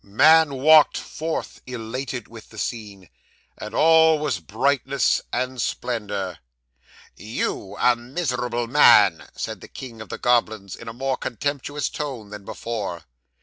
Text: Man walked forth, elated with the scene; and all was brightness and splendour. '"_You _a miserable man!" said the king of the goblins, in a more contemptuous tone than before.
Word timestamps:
Man 0.03 0.55
walked 0.55 0.97
forth, 0.97 1.61
elated 1.67 2.27
with 2.27 2.49
the 2.49 2.57
scene; 2.57 3.07
and 3.55 3.75
all 3.75 4.17
was 4.17 4.39
brightness 4.39 5.21
and 5.31 5.61
splendour. 5.61 6.39
'"_You 7.19 7.77
_a 7.77 7.95
miserable 7.95 8.65
man!" 8.65 9.29
said 9.37 9.61
the 9.61 9.67
king 9.67 10.01
of 10.01 10.09
the 10.09 10.17
goblins, 10.17 10.75
in 10.75 10.87
a 10.87 10.91
more 10.93 11.17
contemptuous 11.17 11.87
tone 11.87 12.31
than 12.31 12.45
before. 12.45 13.03